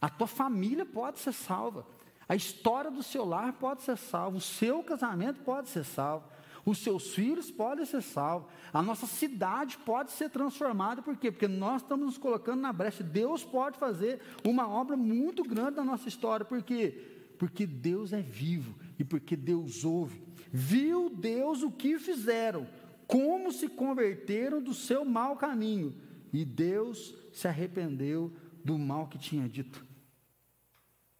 [0.00, 1.92] A tua família pode ser salva.
[2.28, 6.24] A história do seu lar pode ser salva, o seu casamento pode ser salvo,
[6.64, 11.30] os seus filhos podem ser salvos, a nossa cidade pode ser transformada, por quê?
[11.30, 13.04] Porque nós estamos nos colocando na brecha.
[13.04, 17.34] Deus pode fazer uma obra muito grande na nossa história, por quê?
[17.38, 20.22] Porque Deus é vivo e porque Deus ouve.
[20.50, 22.66] Viu Deus o que fizeram,
[23.06, 25.94] como se converteram do seu mau caminho,
[26.32, 28.32] e Deus se arrependeu
[28.64, 29.84] do mal que tinha dito.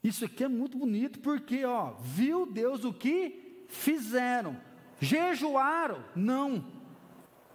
[0.04, 4.60] Isso aqui é muito bonito, porque, ó, viu Deus o que fizeram.
[5.00, 6.04] Jejuaram?
[6.14, 6.66] Não.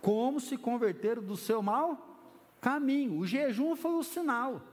[0.01, 2.09] Como se converteram do seu mal
[2.59, 3.19] caminho.
[3.19, 4.63] O jejum foi o sinal.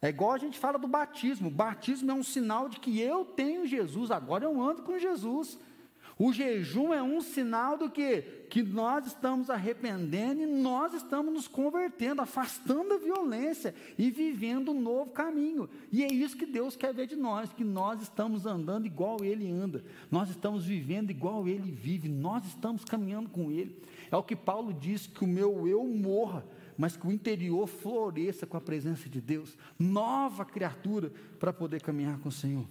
[0.00, 1.48] É igual a gente fala do batismo.
[1.48, 5.58] O batismo é um sinal de que eu tenho Jesus, agora eu ando com Jesus.
[6.24, 8.22] O jejum é um sinal do que?
[8.48, 14.80] Que nós estamos arrependendo e nós estamos nos convertendo, afastando a violência e vivendo um
[14.80, 15.68] novo caminho.
[15.90, 19.50] E é isso que Deus quer ver de nós, que nós estamos andando igual Ele
[19.50, 19.82] anda,
[20.12, 23.82] nós estamos vivendo igual Ele vive, nós estamos caminhando com Ele.
[24.08, 26.46] É o que Paulo diz: que o meu eu morra,
[26.78, 32.16] mas que o interior floresça com a presença de Deus, nova criatura para poder caminhar
[32.20, 32.64] com o Senhor.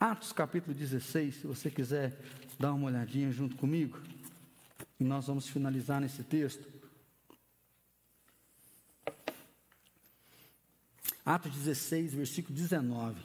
[0.00, 2.18] Atos capítulo 16, se você quiser
[2.58, 4.00] dar uma olhadinha junto comigo,
[4.98, 6.66] e nós vamos finalizar nesse texto.
[11.22, 13.20] Atos 16, versículo 19.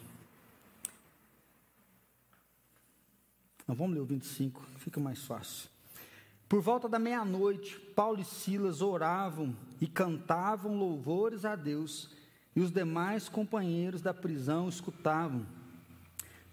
[3.66, 5.70] Nós vamos ler o 25, fica mais fácil.
[6.50, 12.10] Por volta da meia-noite, Paulo e Silas oravam e cantavam louvores a Deus,
[12.54, 15.46] e os demais companheiros da prisão escutavam.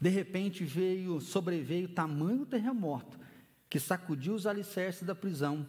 [0.03, 3.17] De repente veio, sobreveio tamanho terremoto
[3.71, 5.65] que sacudiu os alicerces da prisão.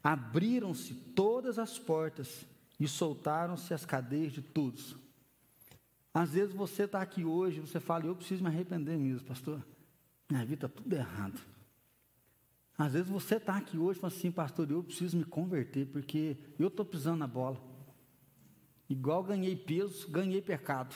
[0.00, 2.46] Abriram-se todas as portas
[2.78, 4.94] e soltaram-se as cadeias de todos.
[6.14, 9.60] Às vezes você está aqui hoje, você fala, eu preciso me arrepender mesmo, pastor.
[10.30, 11.40] Minha vida está tudo errado.
[12.78, 16.36] Às vezes você está aqui hoje e fala assim, pastor, eu preciso me converter, porque
[16.60, 17.60] eu estou pisando na bola.
[18.88, 20.94] Igual ganhei peso, ganhei pecado.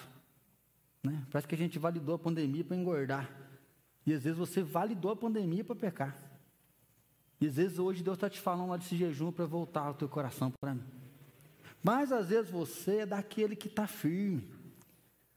[1.02, 1.24] Né?
[1.30, 3.30] Parece que a gente validou a pandemia para engordar.
[4.06, 6.16] E às vezes você validou a pandemia para pecar.
[7.40, 10.08] E às vezes hoje Deus está te falando lá desse jejum para voltar o teu
[10.08, 10.84] coração para mim.
[11.82, 14.48] Mas às vezes você é daquele que está firme.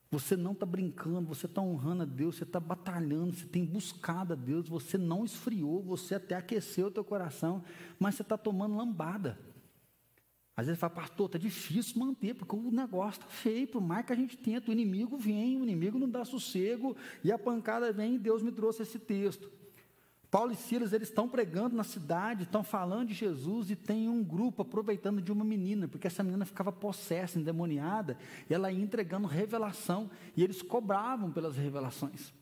[0.10, 4.34] Você não está brincando, você está honrando a Deus, você está batalhando, você tem buscado
[4.34, 7.64] a Deus, você não esfriou, você até aqueceu o teu coração,
[7.98, 9.40] mas você está tomando lambada.
[10.56, 14.12] Às vezes fala, pastor, está difícil manter, porque o negócio está feio, por mais que
[14.12, 18.16] a gente tenta, o inimigo vem, o inimigo não dá sossego, e a pancada vem,
[18.16, 19.50] e Deus me trouxe esse texto.
[20.30, 24.24] Paulo e Silas, eles estão pregando na cidade, estão falando de Jesus, e tem um
[24.24, 28.18] grupo aproveitando de uma menina, porque essa menina ficava possessa, endemoniada,
[28.50, 32.34] e ela ia entregando revelação, e eles cobravam pelas revelações.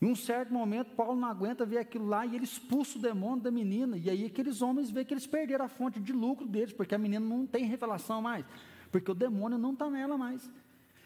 [0.00, 3.42] Em um certo momento, Paulo não aguenta ver aquilo lá e ele expulsa o demônio
[3.42, 3.98] da menina.
[3.98, 6.98] E aí aqueles homens veem que eles perderam a fonte de lucro deles, porque a
[6.98, 8.46] menina não tem revelação mais,
[8.90, 10.50] porque o demônio não está nela mais.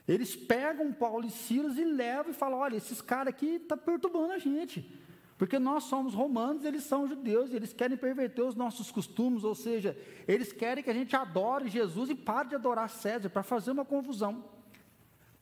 [0.06, 3.84] Eles pegam Paulo e Silas e levam e falam: olha, esses caras aqui estão tá
[3.84, 4.88] perturbando a gente.
[5.36, 9.98] Porque nós somos romanos, eles são judeus, eles querem perverter os nossos costumes, ou seja,
[10.28, 13.84] eles querem que a gente adore Jesus e pare de adorar César, para fazer uma
[13.84, 14.44] confusão.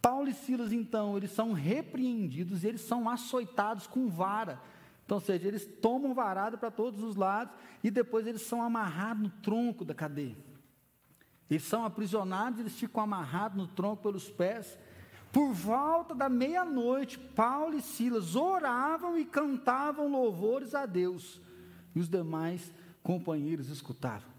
[0.03, 4.61] Paulo e Silas, então, eles são repreendidos, eles são açoitados com vara.
[5.05, 9.23] Então, ou seja, eles tomam varada para todos os lados e depois eles são amarrados
[9.23, 10.37] no tronco da cadeia.
[11.49, 14.77] Eles são aprisionados, eles ficam amarrados no tronco pelos pés.
[15.31, 21.41] Por volta da meia-noite, Paulo e Silas oravam e cantavam louvores a Deus.
[21.95, 24.33] E os demais companheiros escutavam.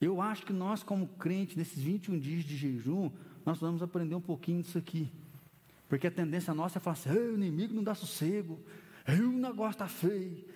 [0.00, 3.10] Eu acho que nós, como crentes, nesses 21 dias de jejum,
[3.50, 5.10] nós vamos aprender um pouquinho disso aqui.
[5.88, 8.60] Porque a tendência nossa é falar assim: o inimigo não dá sossego,
[9.08, 10.46] o negócio está feio,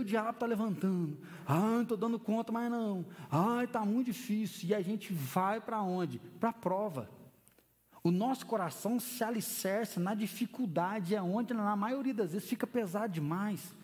[0.00, 4.70] o diabo está levantando, ah, não estou dando conta mais não, ah, está muito difícil.
[4.70, 6.18] E a gente vai para onde?
[6.40, 7.10] Para a prova.
[8.02, 13.12] O nosso coração se alicerça na dificuldade, é onde na maioria das vezes fica pesado
[13.12, 13.74] demais.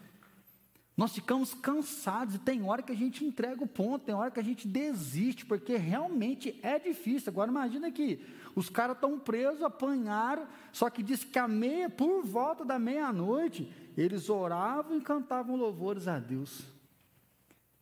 [0.96, 4.38] Nós ficamos cansados e tem hora que a gente entrega o ponto, tem hora que
[4.38, 7.30] a gente desiste, porque realmente é difícil.
[7.30, 12.24] Agora imagina que os caras estão presos, apanharam, só que diz que a meia, por
[12.24, 16.62] volta da meia-noite, eles oravam e cantavam louvores a Deus.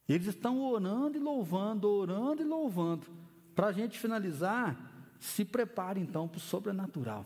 [0.09, 3.07] Eles estão orando e louvando, orando e louvando.
[3.55, 4.77] Para a gente finalizar,
[5.19, 7.25] se prepare então para o sobrenatural.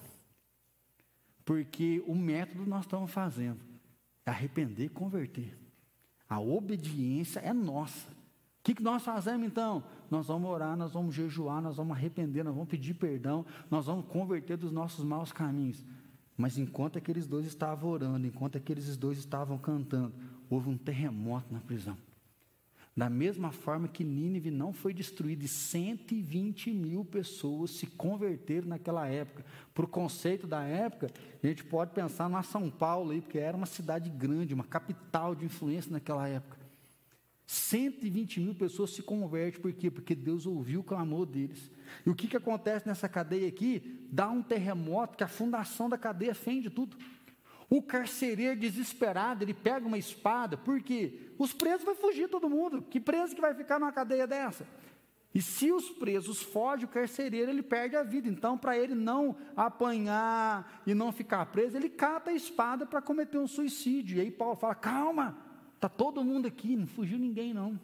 [1.44, 3.60] Porque o método nós estamos fazendo
[4.24, 5.56] é arrepender e converter.
[6.28, 8.08] A obediência é nossa.
[8.10, 9.84] O que, que nós fazemos então?
[10.10, 14.06] Nós vamos orar, nós vamos jejuar, nós vamos arrepender, nós vamos pedir perdão, nós vamos
[14.06, 15.84] converter dos nossos maus caminhos.
[16.36, 20.12] Mas enquanto aqueles dois estavam orando, enquanto aqueles dois estavam cantando,
[20.50, 21.96] houve um terremoto na prisão.
[22.96, 29.06] Da mesma forma que Nínive não foi destruída e 120 mil pessoas se converteram naquela
[29.06, 29.44] época.
[29.74, 31.10] Para o conceito da época,
[31.42, 35.34] a gente pode pensar na São Paulo, aí, porque era uma cidade grande, uma capital
[35.34, 36.55] de influência naquela época.
[37.46, 39.88] 120 mil pessoas se convertem, por quê?
[39.88, 41.70] Porque Deus ouviu o clamor deles.
[42.04, 44.04] E o que, que acontece nessa cadeia aqui?
[44.10, 46.96] Dá um terremoto que a fundação da cadeia fende tudo.
[47.70, 52.82] O carcereiro desesperado, ele pega uma espada, porque os presos vão fugir todo mundo.
[52.82, 54.66] Que preso que vai ficar numa cadeia dessa?
[55.32, 58.28] E se os presos fogem, o carcereiro ele perde a vida.
[58.28, 63.38] Então, para ele não apanhar e não ficar preso, ele cata a espada para cometer
[63.38, 64.18] um suicídio.
[64.18, 65.45] E aí Paulo fala: calma,
[65.76, 67.78] está todo mundo aqui, não fugiu ninguém não.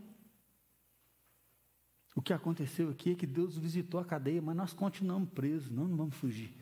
[2.15, 5.89] O que aconteceu aqui é que Deus visitou a cadeia, mas nós continuamos presos, não,
[5.89, 6.53] não vamos fugir.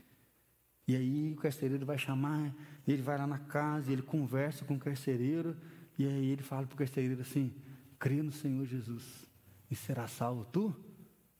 [0.86, 2.54] E aí o carcereiro vai chamar,
[2.86, 5.56] ele vai lá na casa, ele conversa com o carcereiro,
[5.98, 7.54] e aí ele fala para o carcereiro assim:
[7.98, 9.26] crê no Senhor Jesus,
[9.70, 10.74] e será salvo tu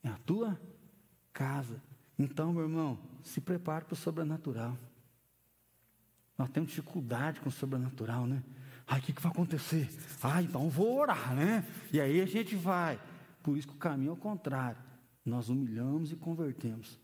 [0.02, 0.60] e a tua
[1.32, 1.82] casa.
[2.18, 4.76] Então, meu irmão, se prepare para o sobrenatural.
[6.36, 8.42] Nós temos dificuldade com o sobrenatural, né?
[8.90, 9.88] Ai, o que, que vai acontecer?
[10.20, 11.64] Ah, então vou orar, né?
[11.92, 13.00] E aí a gente vai.
[13.40, 14.82] Por isso que o caminho é o contrário.
[15.24, 16.98] Nós humilhamos e convertemos.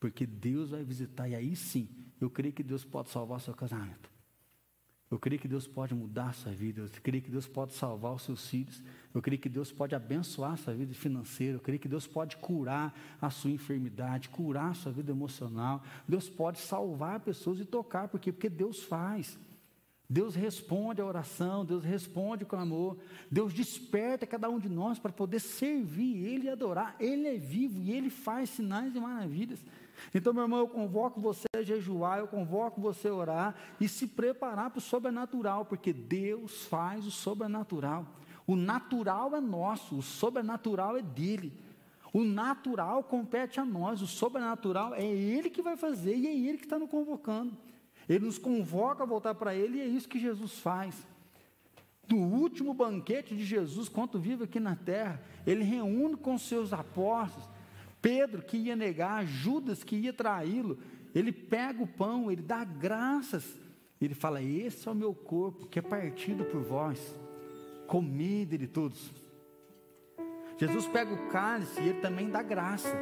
[0.00, 1.88] Porque Deus vai visitar, e aí sim,
[2.20, 4.10] eu creio que Deus pode salvar o seu casamento.
[5.08, 6.80] Eu creio que Deus pode mudar a sua vida.
[6.80, 8.82] Eu creio que Deus pode salvar os seus filhos.
[9.14, 11.54] Eu creio que Deus pode abençoar a sua vida financeira.
[11.54, 15.84] Eu creio que Deus pode curar a sua enfermidade, curar a sua vida emocional.
[16.06, 18.08] Deus pode salvar pessoas e tocar.
[18.08, 18.32] Por quê?
[18.32, 19.38] Porque Deus faz.
[20.10, 22.96] Deus responde a oração, Deus responde o clamor,
[23.30, 26.96] Deus desperta cada um de nós para poder servir Ele e adorar.
[26.98, 29.62] Ele é vivo e Ele faz sinais e maravilhas.
[30.14, 34.06] Então, meu irmão, eu convoco você a jejuar, eu convoco você a orar e se
[34.06, 38.06] preparar para o sobrenatural, porque Deus faz o sobrenatural.
[38.46, 41.52] O natural é nosso, o sobrenatural é dele.
[42.14, 46.56] O natural compete a nós, o sobrenatural é Ele que vai fazer e é Ele
[46.56, 47.52] que está nos convocando.
[48.08, 50.94] Ele nos convoca a voltar para Ele e é isso que Jesus faz.
[52.08, 57.48] No último banquete de Jesus, quanto vive aqui na terra, Ele reúne com seus apóstolos
[58.00, 60.78] Pedro que ia negar, Judas que ia traí-lo,
[61.14, 63.58] ele pega o pão, ele dá graças,
[64.00, 67.18] ele fala: Esse é o meu corpo que é partido por vós,
[67.86, 69.12] comida de todos.
[70.56, 72.94] Jesus pega o cálice e ele também dá graça.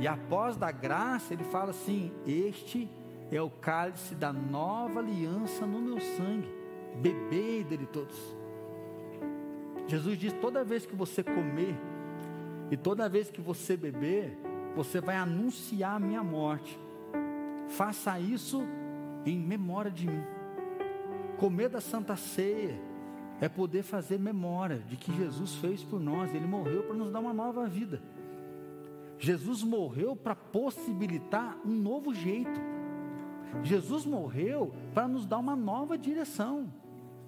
[0.00, 2.99] E após dar graça, ele fala assim: Este é
[3.38, 6.48] o cálice da nova aliança no meu sangue,
[6.96, 8.16] bebei dele todos.
[9.86, 11.76] Jesus diz: toda vez que você comer
[12.70, 14.36] e toda vez que você beber,
[14.74, 16.78] você vai anunciar a minha morte.
[17.68, 18.62] Faça isso
[19.26, 20.22] em memória de mim.
[21.36, 22.80] Comer da Santa Ceia
[23.40, 27.20] é poder fazer memória de que Jesus fez por nós, Ele morreu para nos dar
[27.20, 28.00] uma nova vida.
[29.18, 32.60] Jesus morreu para possibilitar um novo jeito.
[33.62, 36.68] Jesus morreu para nos dar uma nova direção.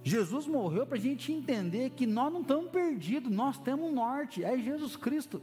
[0.03, 4.43] Jesus morreu para a gente entender que nós não estamos perdidos, nós temos um norte,
[4.43, 5.41] é Jesus Cristo.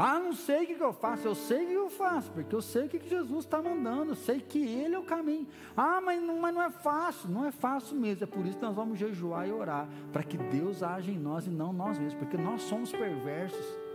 [0.00, 2.62] Ah, não sei o que, eu faço, eu sei o que eu faço, porque eu
[2.62, 5.48] sei o que Jesus está mandando, eu sei que Ele é o caminho.
[5.76, 8.64] Ah, mas não, mas não é fácil, não é fácil mesmo, é por isso que
[8.64, 12.14] nós vamos jejuar e orar, para que Deus age em nós e não nós mesmos,
[12.14, 13.87] porque nós somos perversos.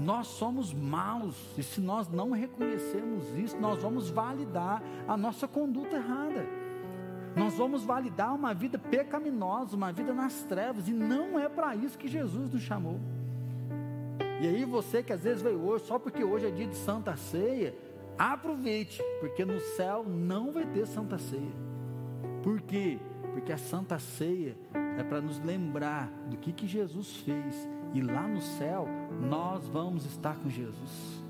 [0.00, 5.96] Nós somos maus, e se nós não reconhecermos isso, nós vamos validar a nossa conduta
[5.96, 6.46] errada.
[7.36, 11.98] Nós vamos validar uma vida pecaminosa, uma vida nas trevas, e não é para isso
[11.98, 12.98] que Jesus nos chamou.
[14.40, 17.14] E aí você que às vezes veio hoje, só porque hoje é dia de Santa
[17.14, 17.74] Ceia,
[18.18, 21.52] aproveite, porque no céu não vai ter Santa Ceia.
[22.42, 22.98] Por quê?
[23.34, 24.56] Porque a Santa Ceia
[24.98, 27.68] é para nos lembrar do que, que Jesus fez.
[27.92, 28.88] E lá no céu
[29.20, 31.20] nós vamos estar com Jesus.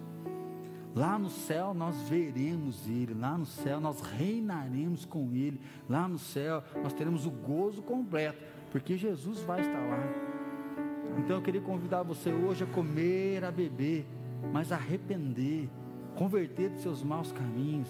[0.95, 6.19] Lá no céu nós veremos Ele, lá no céu nós reinaremos com Ele, lá no
[6.19, 10.03] céu nós teremos o gozo completo, porque Jesus vai estar lá.
[11.19, 14.05] Então eu queria convidar você hoje a comer, a beber,
[14.53, 15.69] mas arrepender,
[16.17, 17.89] converter de seus maus caminhos,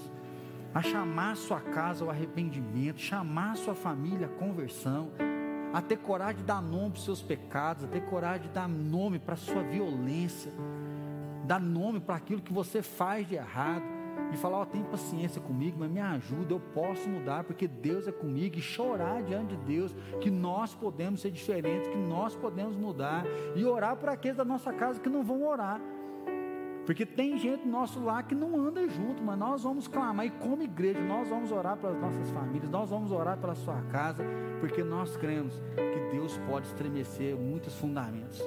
[0.74, 5.10] a chamar sua casa ao arrependimento, chamar sua família à conversão,
[5.72, 8.68] a ter coragem de dar nome para os seus pecados, a ter coragem de dar
[8.68, 10.52] nome para a sua violência
[11.50, 13.82] dar nome para aquilo que você faz de errado
[14.32, 18.06] e falar: Ó, oh, tem paciência comigo, mas me ajuda, eu posso mudar, porque Deus
[18.06, 22.76] é comigo, e chorar diante de Deus, que nós podemos ser diferentes, que nós podemos
[22.76, 23.24] mudar,
[23.56, 25.80] e orar por aqueles da nossa casa que não vão orar.
[26.86, 30.62] Porque tem gente nosso lá que não anda junto, mas nós vamos clamar e como
[30.62, 34.24] igreja, nós vamos orar pelas nossas famílias, nós vamos orar pela sua casa,
[34.60, 38.42] porque nós cremos que Deus pode estremecer muitos fundamentos.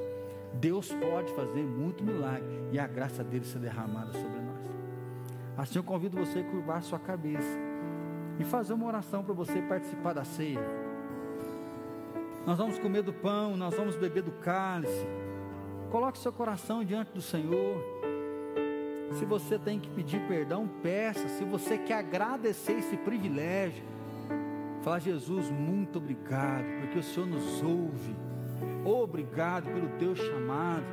[0.55, 4.53] Deus pode fazer muito milagre e a graça dele ser derramada sobre nós.
[5.57, 7.57] Assim eu convido você a curvar sua cabeça
[8.39, 10.59] e fazer uma oração para você participar da ceia.
[12.45, 15.07] Nós vamos comer do pão, nós vamos beber do cálice.
[15.89, 17.92] Coloque seu coração diante do Senhor.
[19.13, 21.27] Se você tem que pedir perdão, peça.
[21.27, 23.83] Se você quer agradecer esse privilégio,
[24.81, 28.15] fala Jesus, muito obrigado, porque o Senhor nos ouve.
[28.83, 30.83] Obrigado pelo teu chamado.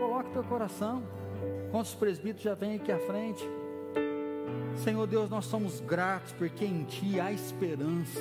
[0.00, 1.02] Coloque teu coração.
[1.70, 3.46] Quantos presbíteros já vêm aqui à frente?
[4.76, 8.20] Senhor Deus, nós somos gratos porque em Ti há esperança.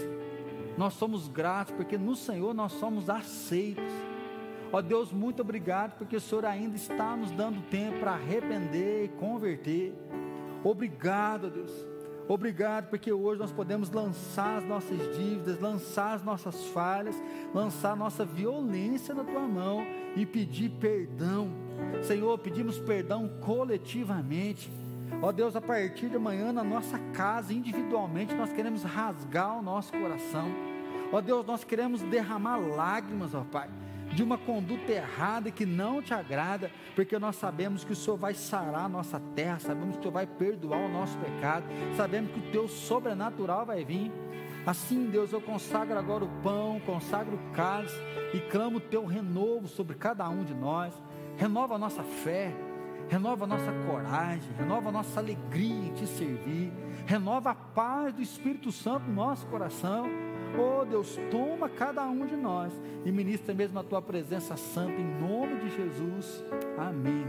[0.77, 3.83] Nós somos gratos porque no Senhor nós somos aceitos.
[4.71, 9.07] Ó Deus, muito obrigado porque o Senhor ainda está nos dando tempo para arrepender e
[9.09, 9.93] converter.
[10.63, 11.97] Obrigado, Deus
[12.27, 17.15] Obrigado, porque hoje nós podemos lançar as nossas dívidas, lançar as nossas falhas,
[17.53, 19.81] lançar a nossa violência na tua mão
[20.13, 21.49] e pedir perdão.
[22.03, 24.69] Senhor, pedimos perdão coletivamente.
[25.21, 29.93] Ó Deus, a partir de amanhã, na nossa casa, individualmente, nós queremos rasgar o nosso
[29.93, 30.49] coração.
[31.13, 33.69] Ó Deus, nós queremos derramar lágrimas, ó Pai
[34.13, 38.33] de uma conduta errada que não te agrada, porque nós sabemos que o Senhor vai
[38.33, 42.39] sarar a nossa terra, sabemos que o Senhor vai perdoar o nosso pecado, sabemos que
[42.39, 44.11] o teu sobrenatural vai vir.
[44.65, 47.95] Assim, Deus, eu consagro agora o pão, consagro o cálice
[48.33, 50.93] e clamo o teu renovo sobre cada um de nós.
[51.37, 52.53] Renova a nossa fé,
[53.07, 56.73] renova a nossa coragem, renova a nossa alegria em te servir,
[57.05, 60.09] renova a paz do Espírito Santo no nosso coração
[60.57, 62.73] Oh Deus, toma cada um de nós
[63.05, 66.43] e ministra mesmo a tua presença santa em nome de Jesus.
[66.77, 67.25] Amém.